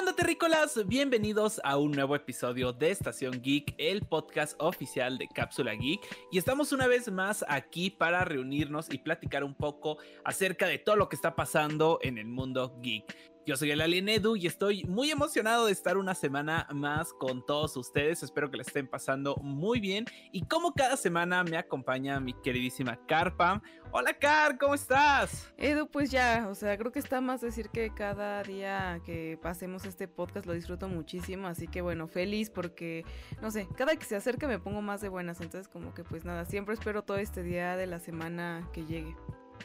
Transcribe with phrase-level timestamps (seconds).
[0.00, 0.86] onda, terrícolas?
[0.86, 6.00] Bienvenidos a un nuevo episodio de Estación Geek, el podcast oficial de Cápsula Geek.
[6.32, 10.96] Y estamos una vez más aquí para reunirnos y platicar un poco acerca de todo
[10.96, 13.14] lo que está pasando en el mundo geek.
[13.46, 17.44] Yo soy el Alien Edu y estoy muy emocionado de estar una semana más con
[17.44, 18.22] todos ustedes.
[18.22, 20.04] Espero que le estén pasando muy bien.
[20.30, 23.62] Y como cada semana me acompaña mi queridísima Carpa.
[23.92, 25.52] Hola Car, ¿cómo estás?
[25.56, 29.86] Edu, pues ya, o sea, creo que está más decir que cada día que pasemos
[29.86, 31.48] este podcast lo disfruto muchísimo.
[31.48, 33.06] Así que bueno, feliz porque,
[33.40, 35.40] no sé, cada que se acerca me pongo más de buenas.
[35.40, 39.16] Entonces como que pues nada, siempre espero todo este día de la semana que llegue.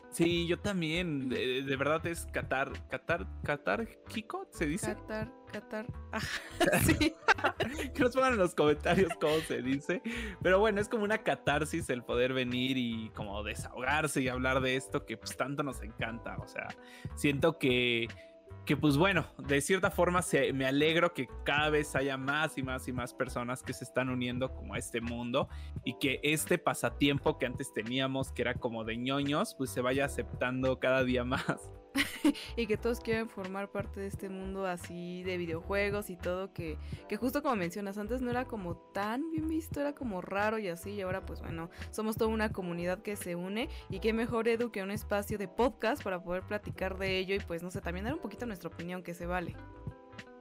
[0.10, 1.30] Sí, yo también.
[1.30, 4.96] De, verdad es Qatar, Qatar, Qatar, Kiko, se dice.
[4.96, 5.88] Qatar, Qatar.
[6.86, 7.14] sí.
[7.94, 10.02] que nos pongan en los comentarios cómo se dice.
[10.42, 14.76] Pero bueno, es como una catarsis el poder venir y como desahogarse y hablar de
[14.76, 16.38] esto que pues tanto nos encanta.
[16.38, 16.68] O sea,
[17.16, 18.08] siento que
[18.66, 22.64] que pues bueno, de cierta forma se, me alegro que cada vez haya más y
[22.64, 25.48] más y más personas que se están uniendo como a este mundo
[25.84, 30.06] y que este pasatiempo que antes teníamos, que era como de ñoños, pues se vaya
[30.06, 31.70] aceptando cada día más.
[32.56, 36.78] y que todos quieren formar parte de este mundo así de videojuegos y todo, que,
[37.08, 40.68] que justo como mencionas, antes no era como tan bien visto, era como raro y
[40.68, 44.48] así, y ahora pues bueno, somos toda una comunidad que se une y qué mejor
[44.48, 47.82] Edu que un espacio de podcast para poder platicar de ello y pues no sé,
[47.82, 49.56] también dar un poquito nuestra opinión que se vale.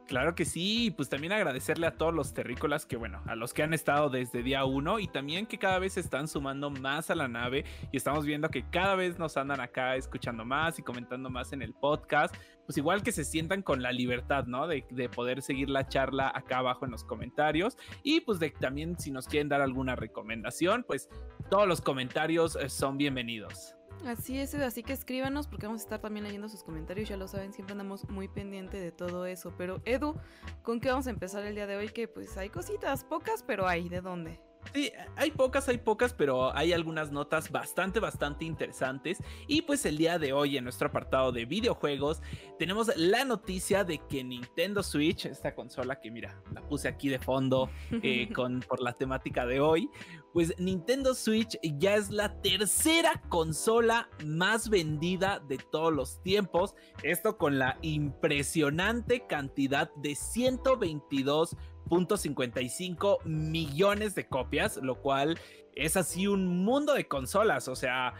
[0.06, 3.62] Claro que sí, pues también agradecerle a todos los terrícolas que, bueno, a los que
[3.62, 7.14] han estado desde día uno y también que cada vez se están sumando más a
[7.14, 11.30] la nave y estamos viendo que cada vez nos andan acá escuchando más y comentando
[11.30, 12.34] más en el podcast,
[12.66, 14.66] pues igual que se sientan con la libertad, ¿no?
[14.66, 18.98] De, de poder seguir la charla acá abajo en los comentarios y pues de también
[18.98, 21.08] si nos quieren dar alguna recomendación, pues
[21.50, 23.74] todos los comentarios eh, son bienvenidos.
[24.06, 27.26] Así es, así que escríbanos porque vamos a estar también leyendo sus comentarios, ya lo
[27.26, 29.54] saben, siempre andamos muy pendiente de todo eso.
[29.56, 30.14] Pero Edu,
[30.62, 31.88] ¿con qué vamos a empezar el día de hoy?
[31.88, 34.40] Que pues hay cositas, pocas, pero hay, ¿de dónde?
[34.72, 39.18] Sí, hay pocas, hay pocas, pero hay algunas notas bastante, bastante interesantes.
[39.46, 42.22] Y pues el día de hoy en nuestro apartado de videojuegos
[42.58, 47.18] tenemos la noticia de que Nintendo Switch, esta consola que mira, la puse aquí de
[47.18, 47.70] fondo
[48.02, 49.90] eh, con, por la temática de hoy,
[50.32, 56.74] pues Nintendo Switch ya es la tercera consola más vendida de todos los tiempos.
[57.04, 61.56] Esto con la impresionante cantidad de 122
[61.88, 65.38] .55 millones de copias, lo cual
[65.74, 68.14] es así un mundo de consolas, o sea,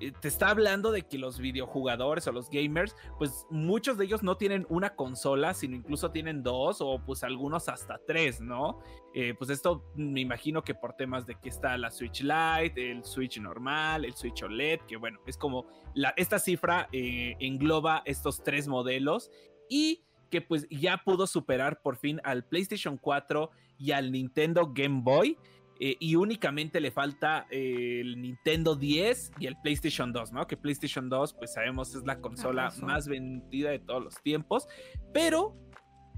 [0.00, 4.22] eh, te está hablando de que los videojugadores o los gamers, pues muchos de ellos
[4.22, 8.78] no tienen una consola, sino incluso tienen dos o pues algunos hasta tres, ¿no?
[9.14, 13.04] Eh, pues esto me imagino que por temas de que está la Switch Lite, el
[13.04, 18.42] Switch normal, el Switch OLED, que bueno, es como la, esta cifra eh, engloba estos
[18.42, 19.30] tres modelos
[19.68, 25.00] y que pues ya pudo superar por fin al PlayStation 4 y al Nintendo Game
[25.02, 25.36] Boy.
[25.82, 30.46] Eh, y únicamente le falta eh, el Nintendo 10 y el PlayStation 2, ¿no?
[30.46, 34.68] Que PlayStation 2, pues sabemos, es la consola más vendida de todos los tiempos.
[35.14, 35.56] Pero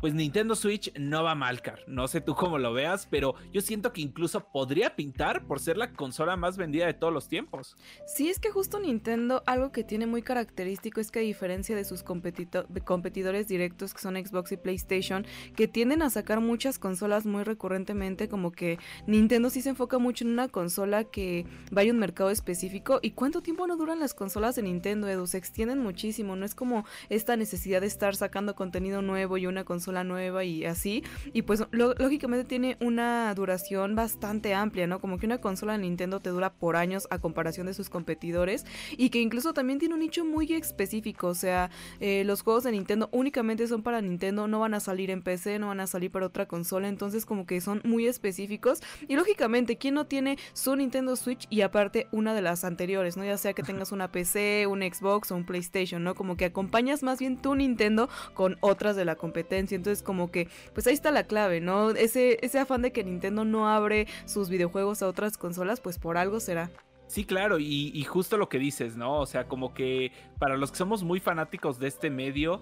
[0.03, 1.79] pues Nintendo Switch no va mal, Car.
[1.87, 5.77] No sé tú cómo lo veas, pero yo siento que incluso podría pintar por ser
[5.77, 7.77] la consola más vendida de todos los tiempos.
[8.05, 11.85] Sí, es que justo Nintendo, algo que tiene muy característico es que a diferencia de
[11.85, 15.25] sus competidores directos que son Xbox y PlayStation,
[15.55, 20.25] que tienden a sacar muchas consolas muy recurrentemente, como que Nintendo sí se enfoca mucho
[20.25, 22.99] en una consola que vaya a un mercado específico.
[23.03, 25.29] ¿Y cuánto tiempo no duran las consolas de Nintendo, Edu?
[25.29, 29.63] Se extienden muchísimo, no es como esta necesidad de estar sacando contenido nuevo y una
[29.63, 31.05] consola la nueva y así.
[31.33, 35.01] Y pues lógicamente tiene una duración bastante amplia, ¿no?
[35.01, 38.65] Como que una consola de Nintendo te dura por años a comparación de sus competidores
[38.97, 41.71] y que incluso también tiene un nicho muy específico, o sea,
[42.01, 45.59] eh, los juegos de Nintendo únicamente son para Nintendo, no van a salir en PC,
[45.59, 49.77] no van a salir para otra consola, entonces como que son muy específicos y lógicamente,
[49.77, 53.25] ¿quién no tiene su Nintendo Switch y aparte una de las anteriores, ¿no?
[53.25, 56.15] Ya sea que tengas una PC, un Xbox o un PlayStation, ¿no?
[56.15, 59.77] Como que acompañas más bien tu Nintendo con otras de la competencia.
[59.83, 61.91] Entonces como que, pues ahí está la clave, ¿no?
[61.91, 66.17] Ese, ese afán de que Nintendo no abre sus videojuegos a otras consolas, pues por
[66.17, 66.71] algo será.
[67.09, 69.19] Sí, claro, y, justo lo que dices, ¿no?
[69.19, 72.61] O sea, como que para los que somos muy fanáticos de este medio,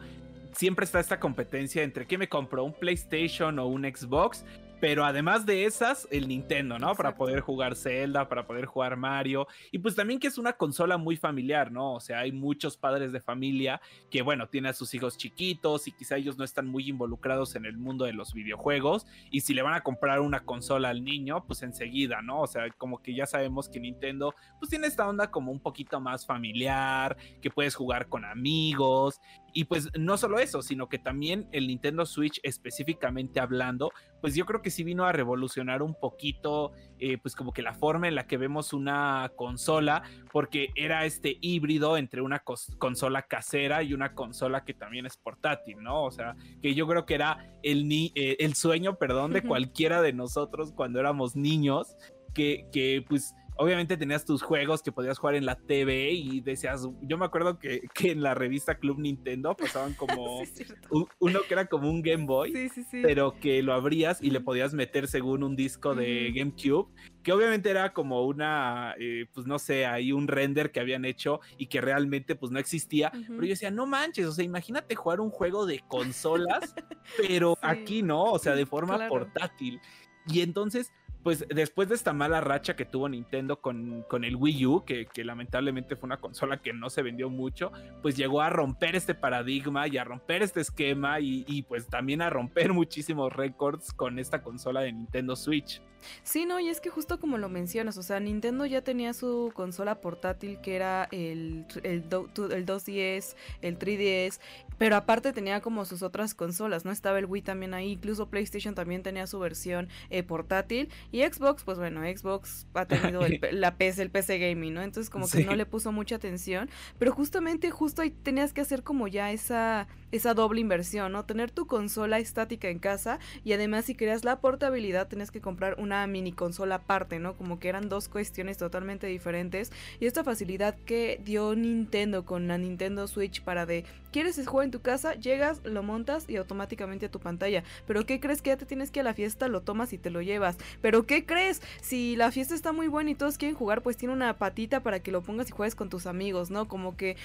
[0.53, 4.45] siempre está esta competencia entre qué me compro, un PlayStation o un Xbox.
[4.81, 6.95] Pero además de esas, el Nintendo, ¿no?
[6.95, 9.47] Para poder jugar Zelda, para poder jugar Mario.
[9.71, 11.95] Y pues también que es una consola muy familiar, ¿no?
[11.95, 13.81] O sea, hay muchos padres de familia
[14.11, 17.67] que, bueno, tienen a sus hijos chiquitos y quizá ellos no están muy involucrados en
[17.67, 19.07] el mundo de los videojuegos.
[19.31, 22.41] Y si le van a comprar una consola al niño, pues enseguida, ¿no?
[22.41, 26.01] O sea, como que ya sabemos que Nintendo, pues tiene esta onda como un poquito
[26.01, 29.21] más familiar, que puedes jugar con amigos.
[29.53, 34.47] Y pues no solo eso, sino que también el Nintendo Switch específicamente hablando, pues yo
[34.47, 38.15] creo que sí vino a revolucionar un poquito, eh, pues como que la forma en
[38.15, 40.03] la que vemos una consola,
[40.33, 42.43] porque era este híbrido entre una
[42.79, 46.05] consola casera y una consola que también es portátil, ¿no?
[46.05, 50.03] O sea, que yo creo que era el, ni eh, el sueño, perdón, de cualquiera
[50.03, 51.97] de nosotros cuando éramos niños,
[52.35, 56.89] que, que pues obviamente tenías tus juegos que podías jugar en la TV y decías,
[57.03, 60.41] yo me acuerdo que, en la revista Club Nintendo pasaban como
[61.19, 65.09] uno que era como un Game Boy, pero que lo abrías y le podías meter
[65.09, 66.89] según un disco de GameCube,
[67.23, 71.41] que obviamente era como una, eh, pues no sé, ahí un render que habían hecho
[71.59, 75.21] y que realmente pues no existía, pero yo decía, no manches, o sea, imagínate jugar
[75.21, 76.75] un juego de consolas,
[77.19, 79.83] pero aquí no, o sea, de forma portátil.
[80.27, 80.93] Y entonces
[81.23, 85.07] pues después de esta mala racha que tuvo Nintendo con, con el Wii U, que,
[85.23, 87.73] lamentablemente fue una consola que no se vendió mucho,
[88.03, 92.23] pues llegó a romper este paradigma y a romper este esquema y, y pues también
[92.23, 95.83] a romper muchísimos récords con esta consola de Nintendo Switch.
[96.23, 99.51] Sí, no, y es que justo como lo mencionas, o sea, Nintendo ya tenía su
[99.55, 104.41] consola portátil que era el, el, 2DS, el 3DS,
[104.79, 106.91] pero aparte tenía como sus otras consolas, ¿no?
[106.91, 111.63] Estaba el Wii también ahí, incluso PlayStation también tenía su versión eh, portátil y Xbox,
[111.65, 113.21] pues bueno, Xbox ha tenido
[113.53, 114.83] la PC, el PC Gaming, ¿no?
[114.83, 118.83] Entonces como que no le puso mucha atención, pero justamente justo ahí tenías que hacer
[118.83, 121.27] como ya esa, esa doble inversión, ¿no?
[121.27, 125.77] Tener tu consola estática en casa y además si querías la portabilidad tenías que comprar
[125.79, 127.37] un una mini consola aparte, ¿no?
[127.37, 129.73] Como que eran dos cuestiones totalmente diferentes.
[129.99, 134.71] Y esta facilidad que dio Nintendo con la Nintendo Switch para de, ¿quieres jugar en
[134.71, 135.15] tu casa?
[135.15, 137.65] Llegas, lo montas y automáticamente a tu pantalla.
[137.89, 139.49] Pero ¿qué crees que ya te tienes que ir a la fiesta?
[139.49, 140.59] Lo tomas y te lo llevas.
[140.81, 141.63] Pero ¿qué crees?
[141.81, 145.01] Si la fiesta está muy buena y todos quieren jugar, pues tiene una patita para
[145.01, 146.69] que lo pongas y juegues con tus amigos, ¿no?
[146.69, 147.17] Como que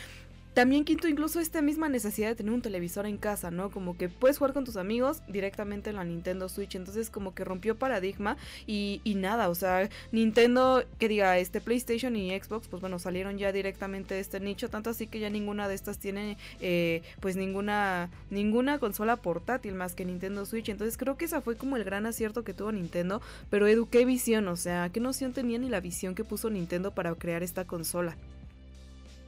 [0.56, 3.70] también quinto incluso esta misma necesidad de tener un televisor en casa, ¿no?
[3.70, 7.44] Como que puedes jugar con tus amigos directamente en la Nintendo Switch, entonces como que
[7.44, 13.00] rompió paradigma y, nada, o sea, Nintendo, que diga, este PlayStation y Xbox, pues bueno,
[13.00, 17.02] salieron ya directamente de este nicho, tanto así que ya ninguna de estas tiene eh,
[17.20, 21.76] pues ninguna, ninguna consola portátil más que Nintendo Switch, entonces creo que esa fue como
[21.76, 24.48] el gran acierto que tuvo Nintendo, pero Edu, ¿qué visión?
[24.48, 28.16] O sea, ¿qué noción tenía ni la visión que puso Nintendo para crear esta consola?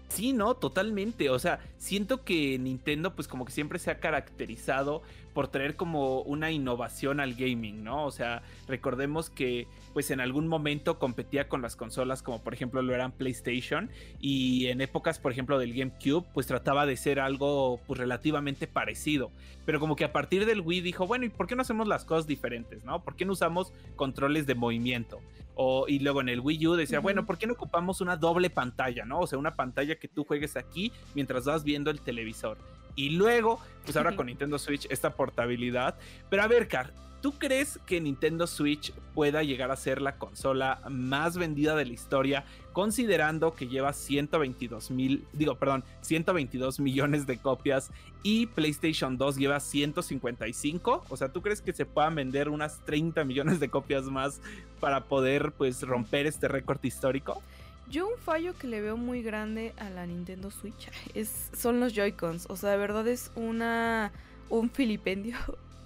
[0.09, 1.29] Sí, no, totalmente.
[1.29, 5.01] O sea, siento que Nintendo, pues como que siempre se ha caracterizado
[5.33, 8.05] por traer como una innovación al gaming, ¿no?
[8.05, 12.81] O sea, recordemos que pues en algún momento competía con las consolas como por ejemplo
[12.81, 17.79] lo eran PlayStation y en épocas por ejemplo del GameCube pues trataba de ser algo
[17.85, 19.29] pues relativamente parecido,
[19.65, 22.03] pero como que a partir del Wii dijo, bueno, ¿y por qué no hacemos las
[22.03, 23.03] cosas diferentes, no?
[23.03, 25.19] ¿Por qué no usamos controles de movimiento?
[25.59, 28.51] O, y luego en el Wii U decía, bueno, ¿por qué no ocupamos una doble
[28.51, 29.21] pantalla, no?
[29.21, 32.59] O sea, una pantalla que tú juegues aquí mientras vas viendo el televisor.
[32.95, 35.95] Y luego, pues ahora con Nintendo Switch, esta portabilidad.
[36.29, 40.81] Pero a ver, Car, ¿Tú crees que Nintendo Switch pueda llegar a ser la consola
[40.87, 47.39] más vendida de la historia, considerando que lleva 122 mil, digo, perdón, 122 millones de
[47.39, 47.89] copias
[48.21, 51.05] y PlayStation 2 lleva 155?
[51.09, 54.39] O sea, ¿tú crees que se puedan vender unas 30 millones de copias más
[54.79, 57.41] para poder, pues, romper este récord histórico?
[57.89, 61.93] Yo un fallo que le veo muy grande a la Nintendo Switch es, son los
[61.93, 62.45] Joy-Cons.
[62.49, 64.11] O sea, de verdad es una
[64.49, 65.35] un filipendio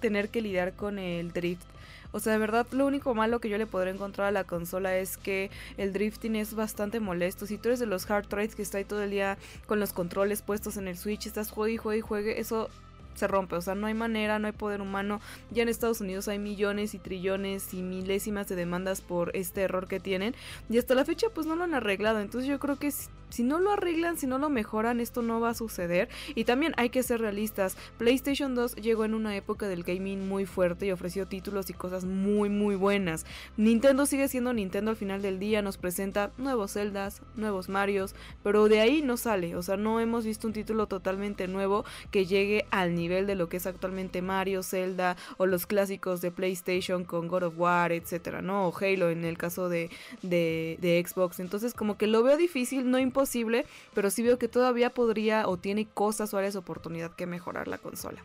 [0.02, 1.64] tener que lidiar con el drift.
[2.12, 4.96] O sea, de verdad, lo único malo que yo le podré encontrar a la consola
[4.98, 7.46] es que el drifting es bastante molesto.
[7.46, 9.94] Si tú eres de los hard trades que está ahí todo el día con los
[9.94, 12.68] controles puestos en el Switch, estás juegue y juegue y juegue, eso
[13.14, 15.20] se rompe, o sea, no hay manera, no hay poder humano.
[15.50, 19.86] Ya en Estados Unidos hay millones y trillones y milésimas de demandas por este error
[19.88, 20.34] que tienen
[20.68, 22.20] y hasta la fecha pues no lo han arreglado.
[22.20, 22.92] Entonces yo creo que
[23.32, 26.08] si no lo arreglan, si no lo mejoran, esto no va a suceder.
[26.34, 27.76] Y también hay que ser realistas.
[27.98, 32.04] PlayStation 2 llegó en una época del gaming muy fuerte y ofreció títulos y cosas
[32.04, 33.24] muy muy buenas.
[33.56, 38.68] Nintendo sigue siendo Nintendo al final del día, nos presenta nuevos Zeldas, nuevos Marios, pero
[38.68, 42.66] de ahí no sale, o sea, no hemos visto un título totalmente nuevo que llegue
[42.70, 47.28] al nivel de lo que es actualmente Mario, Zelda o los clásicos de PlayStation con
[47.28, 48.68] God of War, etcétera, ¿no?
[48.68, 49.90] O Halo en el caso de,
[50.22, 51.40] de, de Xbox.
[51.40, 55.56] Entonces, como que lo veo difícil, no imposible pero sí veo que todavía podría o
[55.56, 58.22] tiene cosas o áreas de oportunidad que mejorar la consola.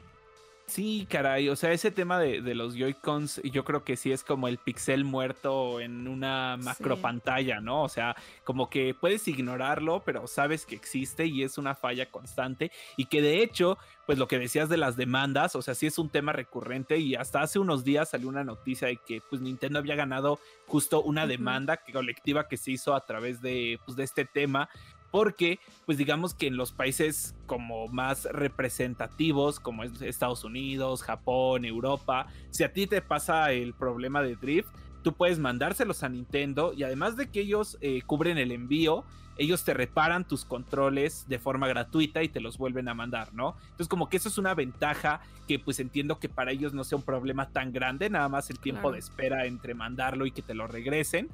[0.70, 4.50] Sí, caray, o sea, ese tema de, los Joy-Cons yo creo que sí es como
[4.50, 7.84] el pixel muerto en una macro pantalla, ¿no?
[7.84, 12.70] O sea, como que puedes ignorarlo, pero sabes que existe y es una falla constante
[12.98, 15.98] y que de hecho, pues lo que decías de las demandas, o sea, sí es
[16.00, 19.80] un tema recurrente y hasta hace unos días salió una noticia de que pues Nintendo
[19.80, 24.26] había ganado justo una demanda colectiva que se hizo a través de, pues, de este
[24.26, 24.68] tema
[25.12, 31.66] porque pues digamos que en los países como más representativos como es Estados Unidos, Japón,
[31.66, 34.70] Europa, si a ti te pasa el problema de drift,
[35.04, 39.06] tú puedes mandárselos a Nintendo y además de que ellos eh, cubren el envío,
[39.38, 43.56] ellos te reparan tus controles de forma gratuita y te los vuelven a mandar, ¿no?
[43.62, 46.98] Entonces como que eso es una ventaja que pues entiendo que para ellos no sea
[46.98, 50.54] un problema tan grande, nada más el tiempo de espera entre mandarlo y que te
[50.54, 51.30] lo regresen,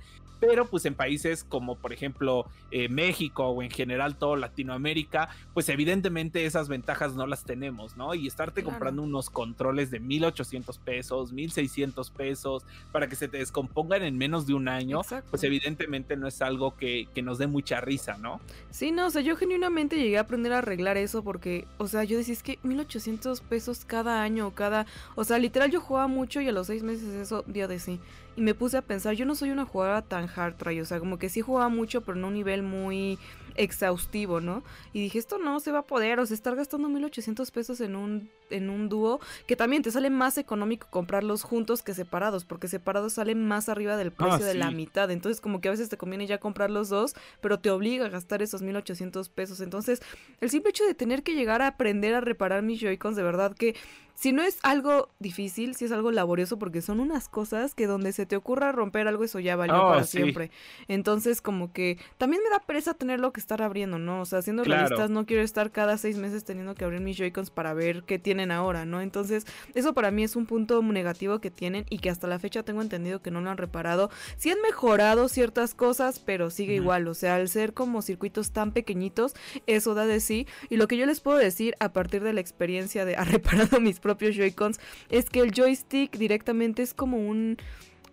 [0.46, 5.70] pero pues en países como por ejemplo eh, México o en general todo Latinoamérica, pues
[5.70, 8.14] evidentemente esas ventajas no las tenemos, ¿no?
[8.14, 14.04] Y estarte comprando unos controles de 1800 pesos, 1600 pesos para que se te descompongan
[14.04, 17.80] en menos de un año, pues evidentemente no es algo que, que nos dé mucha
[17.80, 18.40] risa, ¿no?
[18.70, 22.04] Sí, no, o sea, yo genuinamente llegué a aprender a arreglar eso porque, o sea,
[22.04, 24.86] yo decía, es que 1800 pesos cada año, cada,
[25.16, 28.00] o sea, literal yo jugaba mucho y a los seis meses eso dio de sí
[28.36, 31.00] y me puse a pensar, yo no soy una jugadora tan hard try, o sea,
[31.00, 33.20] como que sí jugaba mucho, pero en un nivel muy
[33.56, 34.64] exhaustivo, ¿no?
[34.94, 37.96] Y dije, esto no se va a poder, o sea, estar gastando 1800 pesos en
[37.96, 42.68] un, en un dúo, que también te sale más económico comprarlos juntos que separados, porque
[42.68, 45.90] separados salen más arriba del precio ah, de la mitad, entonces como que a veces
[45.90, 50.02] te conviene ya comprar los dos, pero te obliga a gastar esos 1800 pesos, entonces
[50.42, 53.56] el simple hecho de tener que llegar a aprender a reparar mis Joy-Cons, de verdad
[53.56, 53.76] que
[54.16, 58.14] si no es algo difícil, si es algo laborioso, porque son unas cosas que donde
[58.14, 60.52] se te ocurra romper algo, eso ya valió oh, para siempre.
[60.88, 64.22] Entonces, como que también me da pereza tenerlo que estar abriendo, ¿no?
[64.22, 67.50] O sea, siendo realistas, no quiero estar cada seis meses teniendo que abrir mis Joy-Cons
[67.50, 69.02] para ver qué tienen ahora, ¿no?
[69.02, 72.64] Entonces, eso para mí es un punto negativo que tienen y que hasta la fecha
[72.64, 74.10] tengo entendido que no lo han reparado.
[74.38, 77.08] Sí han mejorado ciertas cosas, pero sigue igual.
[77.08, 79.34] O sea, al ser como circuitos tan pequeñitos,
[79.68, 80.48] eso da de sí.
[80.70, 83.80] Y lo que yo les puedo decir a partir de la experiencia de haber reparado
[83.80, 84.80] mis propios Joy-Cons
[85.10, 87.58] es que el joystick directamente es como un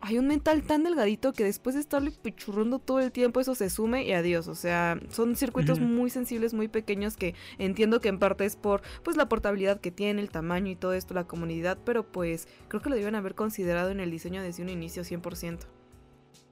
[0.03, 3.69] hay un mental tan delgadito que después de estarle pichurrando todo el tiempo eso se
[3.69, 4.49] sume y adiós.
[4.49, 8.81] O sea, son circuitos muy sensibles, muy pequeños que entiendo que en parte es por
[9.03, 12.81] pues la portabilidad que tiene, el tamaño y todo esto, la comunidad, pero pues creo
[12.81, 15.80] que lo deben haber considerado en el diseño desde un inicio 100%.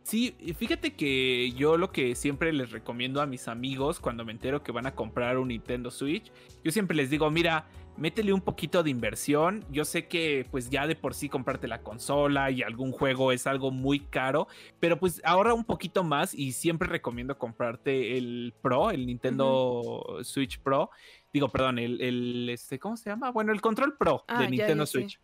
[0.09, 4.62] Sí, fíjate que yo lo que siempre les recomiendo a mis amigos cuando me entero
[4.62, 6.33] que van a comprar un Nintendo Switch,
[6.65, 7.67] yo siempre les digo, mira,
[7.99, 9.67] métele un poquito de inversión.
[9.71, 13.47] Yo sé que pues ya de por sí comprarte la consola y algún juego es
[13.47, 14.49] algo muy caro,
[14.81, 20.59] pero pues ahorra un poquito más y siempre recomiendo comprarte el Pro, el Nintendo Switch
[20.59, 20.88] Pro.
[21.35, 23.31] Digo, perdón, el, este, ¿cómo se llama?
[23.31, 25.21] Bueno, el control Pro de ah, Nintendo Switch.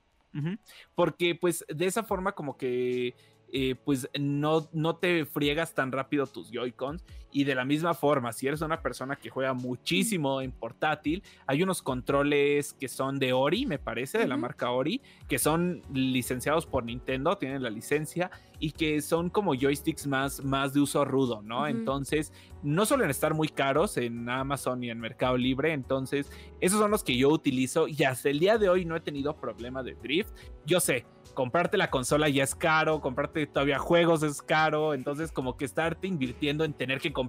[0.94, 3.14] Porque pues de esa forma como que
[3.56, 7.04] eh, pues no, no te friegas tan rápido tus Joy-Cons.
[7.36, 11.64] Y de la misma forma, si eres una persona que juega muchísimo en portátil, hay
[11.64, 16.64] unos controles que son de Ori, me parece, de la marca Ori, que son licenciados
[16.64, 21.42] por Nintendo, tienen la licencia y que son como joysticks más, más de uso rudo,
[21.42, 21.66] ¿no?
[21.66, 26.92] Entonces, no suelen estar muy caros en Amazon y en Mercado Libre, entonces, esos son
[26.92, 29.94] los que yo utilizo y hasta el día de hoy no he tenido problema de
[29.94, 30.30] drift.
[30.64, 35.56] Yo sé, comprarte la consola ya es caro, comprarte todavía juegos es caro, entonces como
[35.56, 37.23] que estarte invirtiendo en tener que comprar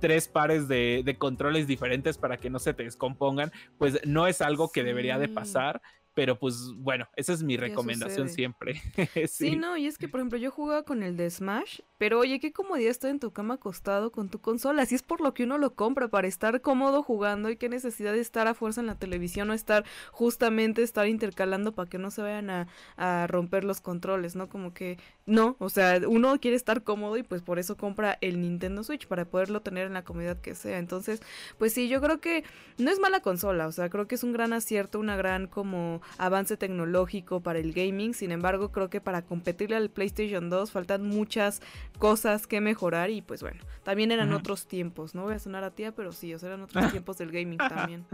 [0.00, 4.70] tres pares de, controles diferentes para que no se te descompongan, pues no es algo
[4.70, 5.82] que debería de pasar.
[6.14, 8.82] Pero pues bueno, esa es mi recomendación siempre.
[9.28, 9.56] sí.
[9.56, 12.52] no, y es que por ejemplo yo jugaba con el de Smash, pero oye, qué
[12.52, 14.82] comodidad estar en tu cama acostado con tu consola.
[14.82, 18.12] Así es por lo que uno lo compra, para estar cómodo jugando y qué necesidad
[18.12, 22.10] de estar a fuerza en la televisión o estar justamente estar intercalando para que no
[22.10, 24.50] se vayan a, a romper los controles, ¿no?
[24.50, 28.40] Como que no, o sea, uno quiere estar cómodo y pues por eso compra el
[28.40, 30.78] Nintendo Switch para poderlo tener en la comodidad que sea.
[30.78, 31.20] Entonces,
[31.58, 32.44] pues sí, yo creo que
[32.78, 36.02] no es mala consola, o sea, creo que es un gran acierto, una gran como
[36.18, 38.14] avance tecnológico para el gaming.
[38.14, 41.62] Sin embargo, creo que para competirle al PlayStation 2 faltan muchas
[41.98, 45.70] cosas que mejorar y pues bueno, también eran otros tiempos, no voy a sonar a
[45.70, 48.04] tía, pero sí, o sea, eran otros tiempos del gaming también.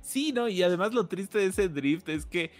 [0.00, 2.52] Sí, no, y además lo triste de ese drift es que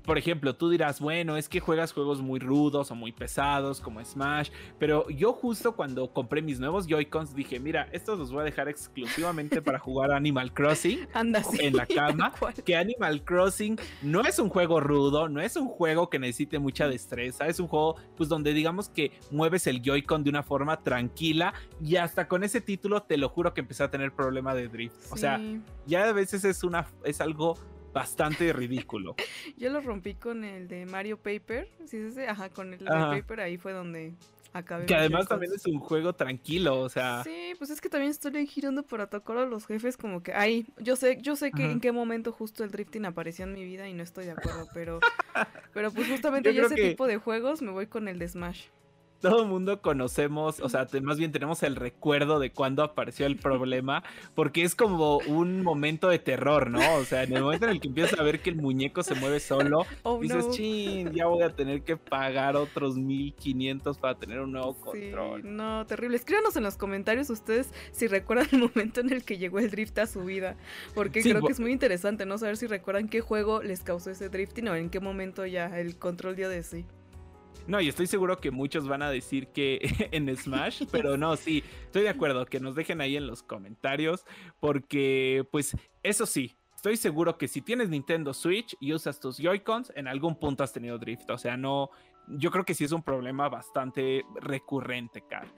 [0.00, 4.02] por ejemplo, tú dirás, bueno, es que juegas juegos muy rudos o muy pesados como
[4.04, 8.44] Smash, pero yo justo cuando compré mis nuevos Joy-Cons dije, mira, estos los voy a
[8.44, 11.06] dejar exclusivamente para jugar Animal Crossing
[11.60, 12.32] en la cama,
[12.64, 16.88] que Animal Crossing no es un juego rudo, no es un juego que necesite mucha
[16.88, 21.52] destreza, es un juego pues donde digamos que mueves el Joy-Con de una forma tranquila
[21.82, 24.96] y hasta con ese título te lo juro que empecé a tener problema de drift.
[25.10, 25.40] O sea,
[25.86, 27.56] ya a veces es una es algo
[27.92, 29.16] bastante ridículo.
[29.56, 32.86] Yo lo rompí con el de Mario Paper, sí, sí, sí, ajá, con el de
[32.86, 34.14] Paper, ahí fue donde
[34.52, 34.86] acabé.
[34.86, 37.22] Que además también es un juego tranquilo, o sea.
[37.24, 40.66] Sí, pues es que también estoy girando por atacar a los jefes, como que, ay,
[40.78, 43.88] yo sé, yo sé que en qué momento justo el drifting apareció en mi vida
[43.88, 45.00] y no estoy de acuerdo, pero,
[45.74, 48.66] pero pues justamente yo ese tipo de juegos me voy con el de Smash
[49.22, 53.36] todo el mundo conocemos, o sea, más bien tenemos el recuerdo de cuando apareció el
[53.36, 54.02] problema,
[54.34, 56.96] porque es como un momento de terror, ¿no?
[56.96, 59.14] O sea, en el momento en el que empiezas a ver que el muñeco se
[59.14, 64.40] mueve solo, oh, dices, chin, ya voy a tener que pagar otros 1500 para tener
[64.40, 65.42] un nuevo control.
[65.44, 66.16] no, terrible.
[66.16, 69.98] Escríbanos en los comentarios ustedes si recuerdan el momento en el que llegó el drift
[70.00, 70.56] a su vida,
[70.94, 72.38] porque creo que es muy interesante, ¿no?
[72.38, 75.96] Saber si recuerdan qué juego les causó ese drifting o en qué momento ya el
[75.96, 76.84] control dio de sí.
[77.66, 79.80] No, y estoy seguro que muchos van a decir que
[80.12, 84.24] en Smash, pero no, sí, estoy de acuerdo, que nos dejen ahí en los comentarios,
[84.60, 89.92] porque pues eso sí, estoy seguro que si tienes Nintendo Switch y usas tus Joy-Cons,
[89.94, 91.90] en algún punto has tenido drift, o sea, no,
[92.26, 95.52] yo creo que sí es un problema bastante recurrente, Carl.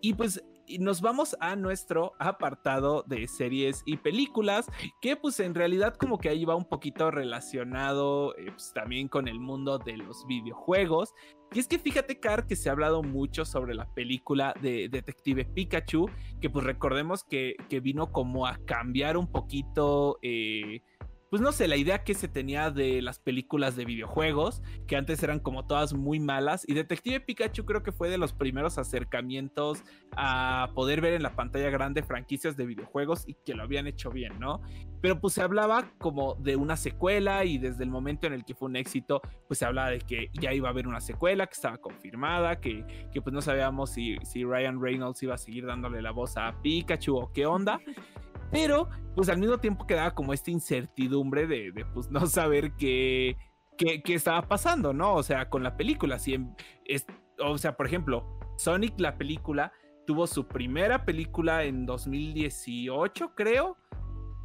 [0.00, 0.42] Y pues
[0.78, 4.66] nos vamos a nuestro apartado de series y películas,
[5.00, 9.28] que pues en realidad como que ahí va un poquito relacionado eh, pues, también con
[9.28, 11.14] el mundo de los videojuegos.
[11.52, 15.44] Y es que fíjate, Car, que se ha hablado mucho sobre la película de Detective
[15.44, 16.10] Pikachu,
[16.40, 20.18] que pues recordemos que, que vino como a cambiar un poquito...
[20.22, 20.82] Eh,
[21.30, 25.22] pues no sé, la idea que se tenía de las películas de videojuegos, que antes
[25.22, 29.82] eran como todas muy malas, y Detective Pikachu creo que fue de los primeros acercamientos
[30.16, 34.10] a poder ver en la pantalla grande franquicias de videojuegos y que lo habían hecho
[34.10, 34.60] bien, ¿no?
[35.00, 38.54] Pero pues se hablaba como de una secuela y desde el momento en el que
[38.54, 41.54] fue un éxito, pues se hablaba de que ya iba a haber una secuela, que
[41.54, 46.02] estaba confirmada, que, que pues no sabíamos si, si Ryan Reynolds iba a seguir dándole
[46.02, 47.80] la voz a Pikachu o qué onda.
[48.50, 53.36] Pero, pues al mismo tiempo quedaba como esta incertidumbre de, pues no saber qué,
[53.76, 55.14] qué, estaba pasando, ¿no?
[55.14, 56.18] O sea, con la película.
[56.18, 56.38] Si
[56.84, 57.06] es,
[57.38, 59.72] o sea, por ejemplo, Sonic, la película,
[60.06, 63.76] tuvo su primera película en 2018, creo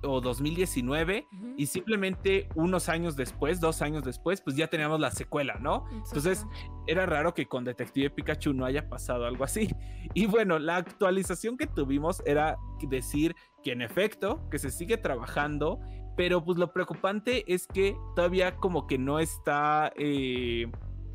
[0.04, 1.28] o 2019
[1.58, 5.86] y simplemente unos años después, dos años después, pues ya teníamos la secuela, ¿no?
[5.92, 6.46] Entonces
[6.88, 9.70] era raro que con Detective Pikachu no haya pasado algo así.
[10.14, 15.80] Y bueno, la actualización que tuvimos era decir que en efecto, que se sigue trabajando,
[16.18, 19.92] pero pues lo preocupante es que todavía como que no está...
[19.96, 20.68] Eh,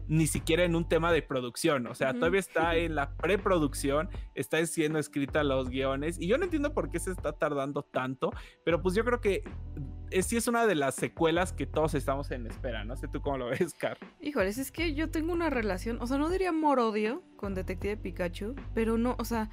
[0.08, 4.64] ni siquiera en un tema de producción, o sea, todavía está en la preproducción, está
[4.66, 8.30] siendo escrita los guiones y yo no entiendo por qué se está tardando tanto,
[8.64, 9.42] pero pues yo creo que
[10.10, 13.20] es, sí es una de las secuelas que todos estamos en espera, no sé tú
[13.20, 13.98] cómo lo ves, Car.
[14.20, 18.54] Híjoles, es que yo tengo una relación, o sea, no diría amor-odio con Detective Pikachu,
[18.74, 19.50] pero no, o sea,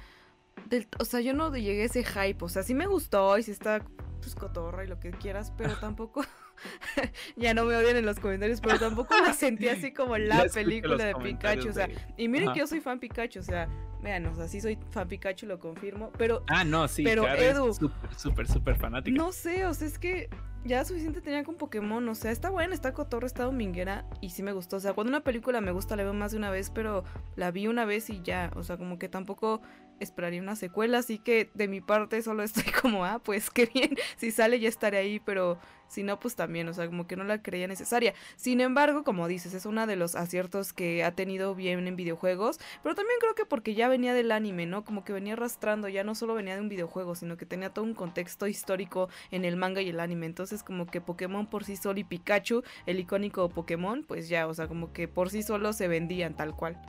[0.98, 3.50] o sea, yo no llegué a ese hype, o sea, sí me gustó y sí
[3.50, 3.82] está
[4.20, 6.24] pues cotorra y lo que quieras, pero tampoco
[7.36, 11.04] ya no me odian en los comentarios, pero tampoco la sentí así como la película
[11.04, 11.68] de Pikachu.
[11.68, 13.68] O sea, y miren que yo soy fan Pikachu, o sea,
[14.02, 16.44] vean, o sea, sí soy fan Pikachu, lo confirmo, pero.
[16.48, 17.74] Ah, no, sí, pero Edu.
[17.74, 19.16] Súper, súper, súper fanática.
[19.16, 20.30] No sé, o sea, es que
[20.64, 24.42] ya suficiente tenía con Pokémon, o sea, está buena, está cotorra, está dominguera y sí
[24.42, 24.76] me gustó.
[24.76, 27.04] O sea, cuando una película me gusta la veo más de una vez, pero
[27.36, 29.60] la vi una vez y ya, o sea, como que tampoco
[30.00, 33.96] esperaría una secuela, así que de mi parte solo estoy como, ah, pues qué bien,
[34.16, 37.24] si sale ya estaré ahí, pero si no, pues también, o sea, como que no
[37.24, 38.14] la creía necesaria.
[38.36, 42.58] Sin embargo, como dices, es uno de los aciertos que ha tenido bien en videojuegos,
[42.82, 44.84] pero también creo que porque ya venía del anime, ¿no?
[44.84, 47.84] Como que venía arrastrando, ya no solo venía de un videojuego, sino que tenía todo
[47.84, 50.26] un contexto histórico en el manga y el anime.
[50.26, 54.54] Entonces, como que Pokémon por sí solo y Pikachu, el icónico Pokémon, pues ya, o
[54.54, 56.80] sea, como que por sí solo se vendían tal cual.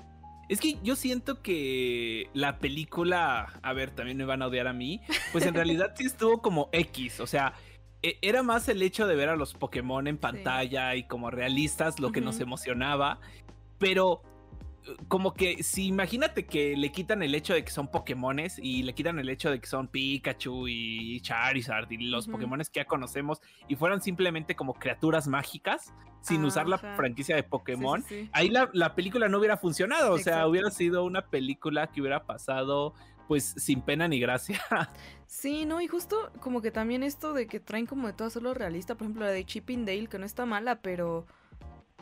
[0.47, 4.73] Es que yo siento que la película, a ver, también me van a odiar a
[4.73, 7.53] mí, pues en realidad sí estuvo como X, o sea,
[8.21, 12.11] era más el hecho de ver a los Pokémon en pantalla y como realistas lo
[12.11, 13.19] que nos emocionaba,
[13.77, 14.21] pero
[15.07, 18.93] como que si imagínate que le quitan el hecho de que son Pokémones y le
[18.93, 23.41] quitan el hecho de que son Pikachu y Charizard y los Pokémones que ya conocemos
[23.67, 29.29] y fueran simplemente como criaturas mágicas sin usar la franquicia de Pokémon, ahí la, película
[29.29, 32.95] no hubiera funcionado, o sea, hubiera sido una película que hubiera pasado
[33.27, 34.59] pues sin pena ni gracia.
[35.27, 38.53] Sí, no, y justo como que también esto de que traen como de todo solo
[38.53, 41.25] realista, por ejemplo la de Chipping Dale, que no está mala, pero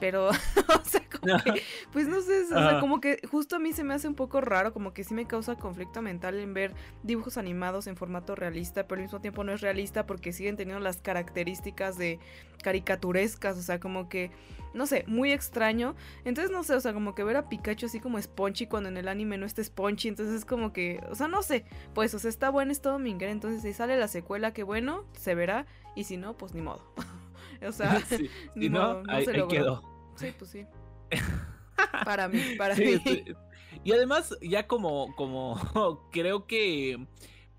[0.03, 1.63] pero, o sea, como que,
[1.93, 4.41] pues no sé, o sea, como que justo a mí se me hace un poco
[4.41, 8.85] raro, como que sí me causa conflicto mental en ver dibujos animados en formato realista,
[8.85, 12.19] pero al mismo tiempo no es realista porque siguen teniendo las características de
[12.61, 14.29] caricaturescas, o sea, como que,
[14.73, 15.95] no sé, muy extraño.
[16.25, 18.97] Entonces, no sé, o sea, como que ver a Pikachu así como Spongy cuando en
[18.97, 21.63] el anime no está Spongy, entonces es como que, o sea, no sé,
[21.93, 25.05] pues, o sea, está bueno, es todo minguer, entonces si sale la secuela, que bueno,
[25.13, 26.83] se verá, y si no, pues ni modo.
[27.65, 29.92] O sea, sí, no, ahí, quedó.
[30.15, 30.65] Sí, pues sí.
[32.05, 33.01] para mí, para mí.
[33.83, 37.05] Y además, ya como, como creo que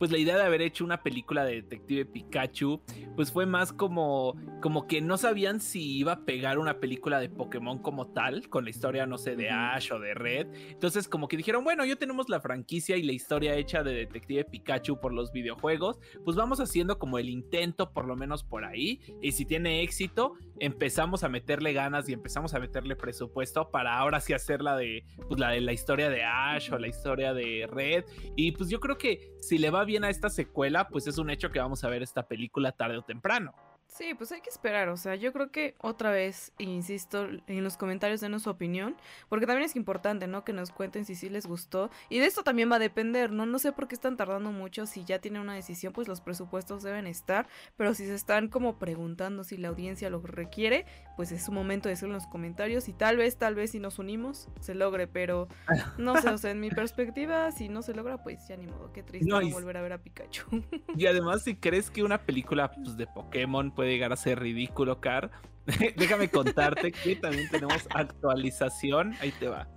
[0.05, 2.83] pues la idea de haber hecho una película de Detective Pikachu,
[3.17, 7.31] pues fue más como, como que no sabían si iba a pegar una película de
[7.31, 10.49] Pokémon como tal, con la historia, no sé, de Ash o de Red.
[10.69, 14.45] Entonces, como que dijeron, bueno, ya tenemos la franquicia y la historia hecha de Detective
[14.45, 19.01] Pikachu por los videojuegos, pues vamos haciendo como el intento, por lo menos por ahí.
[19.23, 24.21] Y si tiene éxito, empezamos a meterle ganas y empezamos a meterle presupuesto para ahora
[24.21, 27.67] sí hacer la de, pues la de la historia de Ash o la historia de
[27.71, 28.05] Red.
[28.37, 31.31] Y pues yo creo que si le va bien a esta secuela, pues es un
[31.31, 33.55] hecho que vamos a ver esta película tarde o temprano.
[33.95, 37.77] Sí, pues hay que esperar, o sea, yo creo que otra vez, insisto, en los
[37.77, 38.97] comentarios denos su opinión,
[39.29, 40.43] porque también es importante, ¿no?
[40.43, 41.91] Que nos cuenten si sí les gustó.
[42.09, 43.47] Y de esto también va a depender, ¿no?
[43.47, 46.83] No sé por qué están tardando mucho, si ya tienen una decisión, pues los presupuestos
[46.83, 51.45] deben estar, pero si se están como preguntando si la audiencia lo requiere, pues es
[51.45, 54.49] su momento de decirlo en los comentarios y tal vez, tal vez si nos unimos,
[54.59, 55.47] se logre, pero
[55.99, 58.93] no sé, o sea, en mi perspectiva, si no se logra, pues ya ni modo,
[58.93, 60.65] qué triste no, volver a ver a Pikachu.
[60.97, 64.99] y además, si crees que una película pues, de Pokémon puede llegar a ser ridículo,
[64.99, 65.31] Car.
[65.97, 69.69] Déjame contarte que también tenemos actualización, ahí te va,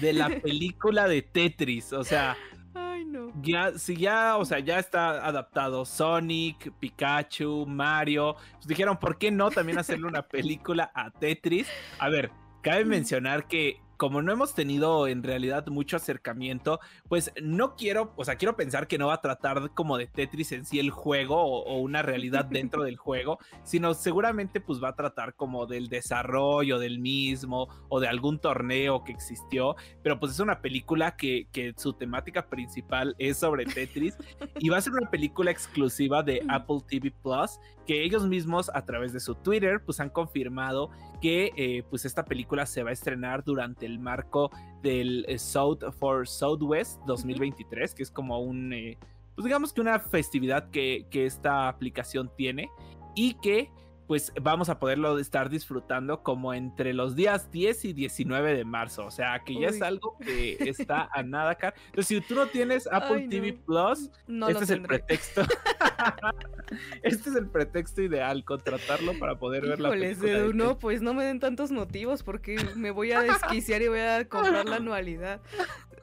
[0.00, 2.36] de la película de Tetris, o sea...
[2.74, 3.32] Ay, no.
[3.42, 8.36] Ya, si ya, o sea, ya está adaptado Sonic, Pikachu, Mario.
[8.54, 11.66] Pues dijeron, ¿por qué no también hacerle una película a Tetris?
[11.98, 12.30] A ver,
[12.62, 18.24] cabe mencionar que como no hemos tenido en realidad mucho acercamiento, pues no quiero, o
[18.24, 21.40] sea, quiero pensar que no va a tratar como de Tetris en sí el juego
[21.40, 26.80] o, una realidad dentro del juego, sino seguramente pues va a tratar como del desarrollo
[26.80, 31.72] del mismo o de algún torneo que existió, pero pues es una película que, que
[31.76, 34.16] su temática principal es sobre Tetris
[34.58, 38.84] y va a ser una película exclusiva de Apple TV Plus que ellos mismos a
[38.84, 40.90] través de su Twitter pues han confirmado
[41.20, 44.50] que eh, pues esta película se va a estrenar durante el marco
[44.82, 48.98] del eh, South for Southwest 2023, que es como un, eh,
[49.34, 52.70] pues digamos que una festividad que, que esta aplicación tiene
[53.14, 53.70] y que
[54.06, 59.06] pues vamos a poderlo estar disfrutando como entre los días 10 y 19 de marzo.
[59.06, 61.74] O sea, que ya es algo que está a nada acá.
[61.86, 64.10] Entonces, si tú no tienes Apple TV Plus,
[64.48, 65.42] este es el pretexto.
[67.02, 70.48] este es el pretexto ideal, contratarlo para poder ver la película.
[70.52, 74.28] no, pues no me den tantos motivos porque me voy a desquiciar y voy a
[74.28, 75.40] comprar la anualidad.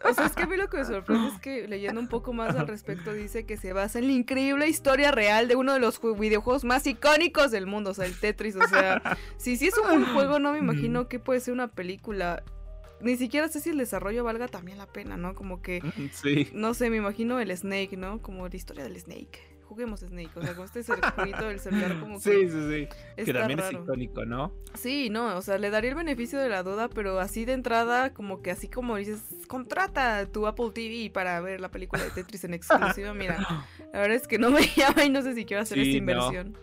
[0.03, 2.31] O sea, es que a mí lo que me sorprende es que leyendo un poco
[2.31, 5.79] más al respecto dice que se basa en la increíble historia real de uno de
[5.79, 8.55] los videojuegos más icónicos del mundo, o sea, el Tetris.
[8.55, 11.67] O sea, si sí es un buen juego, no me imagino que puede ser una
[11.67, 12.43] película.
[13.01, 15.35] Ni siquiera sé si el desarrollo valga también la pena, ¿no?
[15.35, 15.81] Como que,
[16.13, 16.49] sí.
[16.53, 18.21] no sé, me imagino el Snake, ¿no?
[18.21, 20.31] Como la historia del Snake juguemos Snake.
[20.35, 22.49] O sea, con este circuito del celular como sí, que.
[22.49, 23.23] Sí, sí, sí.
[23.23, 24.51] Que también es icónico, ¿no?
[24.73, 28.11] Sí, no, o sea, le daría el beneficio de la duda, pero así de entrada,
[28.13, 32.43] como que así como dices, contrata tu Apple TV para ver la película de Tetris
[32.43, 33.13] en exclusiva.
[33.13, 33.37] Mira,
[33.93, 36.57] la verdad es que no me llama y no sé si quiero hacer esta inversión.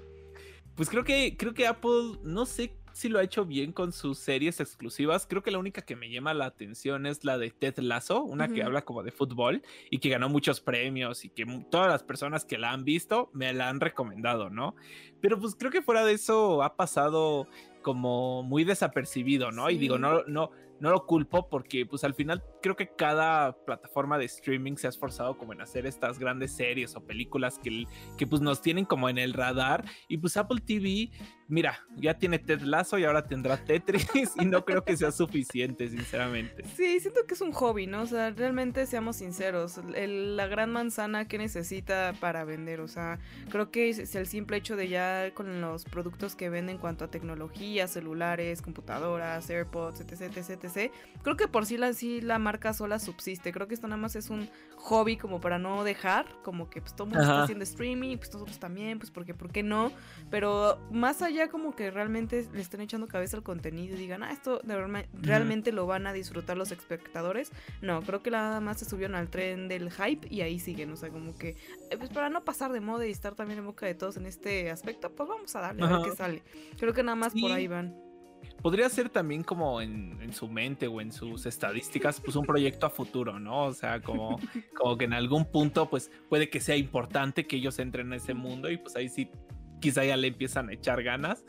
[0.74, 4.18] Pues creo que, creo que Apple, no sé si lo ha hecho bien con sus
[4.18, 5.26] series exclusivas.
[5.26, 8.48] Creo que la única que me llama la atención es la de Ted Lasso, una
[8.48, 12.46] que habla como de fútbol y que ganó muchos premios y que todas las personas
[12.46, 14.76] que la han visto me la han recomendado, ¿no?
[15.20, 17.46] Pero pues creo que fuera de eso ha pasado
[17.82, 19.68] como muy desapercibido, ¿no?
[19.68, 24.18] Y digo, no, no, no lo culpo porque pues al final creo que cada plataforma
[24.18, 27.84] de streaming se ha esforzado como en hacer estas grandes series o películas que,
[28.18, 31.10] que pues nos tienen como en el radar y pues Apple TV
[31.48, 35.88] mira, ya tiene Ted Lazo y ahora tendrá Tetris y no creo que sea suficiente,
[35.88, 36.64] sinceramente.
[36.76, 38.02] Sí, siento que es un hobby, ¿no?
[38.02, 43.18] O sea, realmente seamos sinceros, la gran manzana que necesita para vender, o sea,
[43.50, 47.04] creo que es el simple hecho de ya con los productos que venden en cuanto
[47.04, 52.38] a tecnología, celulares, computadoras, AirPods, etc, etc, etc, creo que por sí la, sí la
[52.38, 56.26] marca sola subsiste, creo que esto nada más es un hobby como para no dejar,
[56.42, 59.50] como que pues todo el mundo está haciendo streaming, pues nosotros también, pues porque, ¿por
[59.50, 59.92] qué no?
[60.30, 64.22] Pero más allá ya como que realmente le estén echando cabeza al contenido y digan,
[64.22, 64.60] ah, esto
[65.14, 67.52] realmente lo van a disfrutar los espectadores.
[67.82, 70.92] No, creo que nada más se subieron al tren del hype y ahí siguen.
[70.92, 71.50] O sea, como que,
[71.90, 74.26] eh, pues para no pasar de moda y estar también en boca de todos en
[74.26, 76.42] este aspecto, pues vamos a darle a ver qué sale.
[76.78, 78.06] Creo que nada más por ahí van
[78.62, 82.86] podría ser también como en, en, su mente o en sus estadísticas, pues un proyecto
[82.86, 83.64] a futuro, ¿no?
[83.64, 84.38] O sea, como,
[84.76, 88.34] como que en algún punto, pues puede que sea importante que ellos entren en ese
[88.34, 89.30] mundo y pues ahí sí
[89.86, 91.44] quizá ya le empiezan a echar ganas.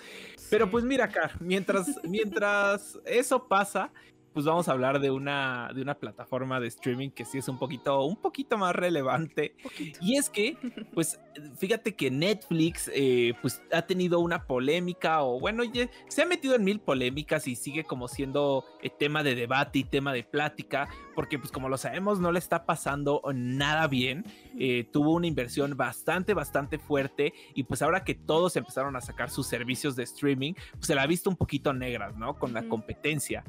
[0.51, 3.91] Pero pues mira acá, mientras, mientras eso pasa,
[4.37, 7.57] pues vamos a hablar de una, de una plataforma de streaming que sí es un
[7.57, 9.55] poquito, un poquito más relevante.
[9.99, 10.55] Y es que,
[10.93, 11.19] pues
[11.57, 15.63] fíjate que Netflix eh, pues ha tenido una polémica o bueno,
[16.07, 19.83] se ha metido en mil polémicas y sigue como siendo eh, tema de debate y
[19.85, 24.23] tema de plática, porque pues como lo sabemos no le está pasando nada bien,
[24.59, 29.31] eh, tuvo una inversión bastante, bastante fuerte y pues ahora que todos empezaron a sacar
[29.31, 32.37] sus servicios de streaming, pues se la ha visto un poquito negras, ¿no?
[32.37, 33.43] Con la competencia.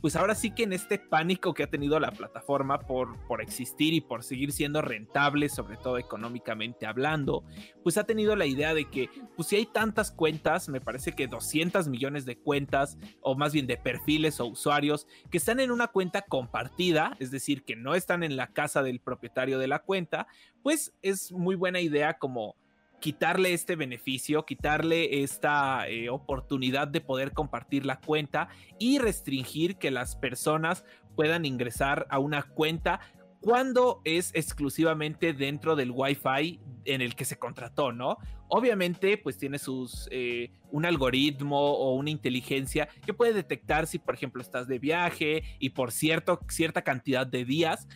[0.00, 3.94] Pues ahora sí que en este pánico que ha tenido la plataforma por, por existir
[3.94, 7.44] y por seguir siendo rentable, sobre todo económicamente hablando,
[7.82, 11.26] pues ha tenido la idea de que, pues si hay tantas cuentas, me parece que
[11.26, 15.88] 200 millones de cuentas, o más bien de perfiles o usuarios, que están en una
[15.88, 20.26] cuenta compartida, es decir, que no están en la casa del propietario de la cuenta,
[20.62, 22.56] pues es muy buena idea como
[23.00, 29.90] quitarle este beneficio, quitarle esta eh, oportunidad de poder compartir la cuenta y restringir que
[29.90, 33.00] las personas puedan ingresar a una cuenta
[33.40, 38.18] cuando es exclusivamente dentro del Wi-Fi en el que se contrató, ¿no?
[38.48, 44.14] Obviamente, pues tiene sus eh, un algoritmo o una inteligencia que puede detectar si, por
[44.14, 47.86] ejemplo, estás de viaje y por cierto, cierta cantidad de días,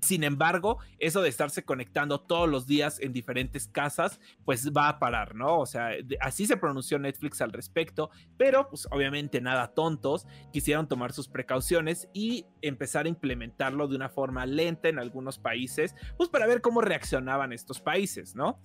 [0.00, 4.98] sin embargo, eso de estarse conectando todos los días en diferentes casas, pues va a
[4.98, 5.58] parar, ¿no?
[5.58, 11.12] O sea, así se pronunció Netflix al respecto, pero pues obviamente nada tontos, quisieron tomar
[11.12, 16.46] sus precauciones y empezar a implementarlo de una forma lenta en algunos países, pues para
[16.46, 18.60] ver cómo reaccionaban estos países, ¿no?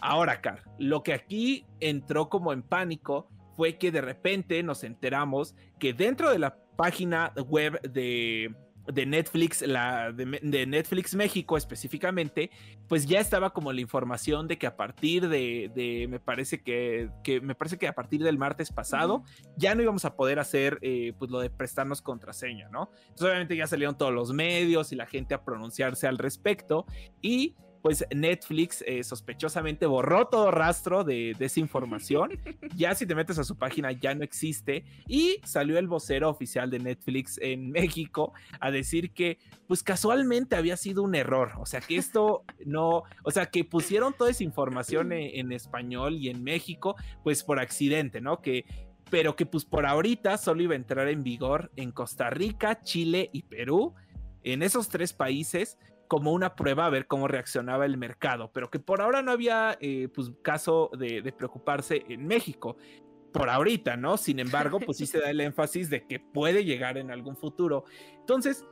[0.00, 5.54] Ahora, Car, lo que aquí entró como en pánico fue que de repente nos enteramos
[5.78, 8.54] que dentro de la página web de
[8.92, 12.50] de Netflix, la de, Netflix México específicamente,
[12.88, 17.10] pues ya estaba como la información de que a partir de, me parece que,
[17.42, 19.24] me parece que a partir del martes pasado
[19.56, 22.90] ya no íbamos a poder hacer eh, pues lo de prestarnos contraseña, ¿no?
[23.00, 26.86] Entonces obviamente ya salieron todos los medios y la gente a pronunciarse al respecto
[27.20, 32.32] y pues Netflix eh, sospechosamente borró todo rastro de, esa información.
[32.76, 34.84] ya si te metes a su página ya no existe.
[35.06, 40.76] Y salió el vocero oficial de Netflix en México a decir que pues casualmente había
[40.76, 41.52] sido un error.
[41.60, 46.28] O sea que esto no, o sea que pusieron toda esa información en, español y
[46.28, 48.42] en México pues por accidente, ¿no?
[48.42, 48.64] Que
[49.10, 53.30] pero que pues por ahorita solo iba a entrar en vigor en Costa Rica, Chile
[53.32, 53.94] y Perú.
[54.42, 58.78] En esos tres países como una prueba a ver cómo reaccionaba el mercado, pero que
[58.78, 62.76] por ahora no había eh, pues, caso de, preocuparse en México.
[63.32, 64.16] Por ahorita, ¿no?
[64.16, 67.84] Sin embargo, pues sí se da el énfasis de que puede llegar en algún futuro.
[68.18, 68.64] Entonces,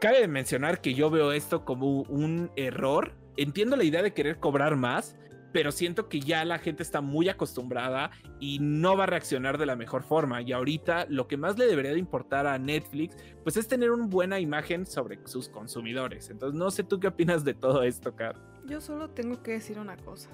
[0.00, 3.16] cabe mencionar que yo veo esto como un error.
[3.36, 5.16] Entiendo la idea de querer cobrar más,
[5.52, 9.66] pero siento que ya la gente está muy acostumbrada y no va a reaccionar de
[9.66, 10.42] la mejor forma.
[10.42, 14.06] Y ahorita lo que más le debería de importar a Netflix, pues es tener una
[14.06, 16.30] buena imagen sobre sus consumidores.
[16.30, 18.36] Entonces, no sé tú qué opinas de todo esto, Car.
[18.66, 20.30] Yo solo tengo que decir una cosa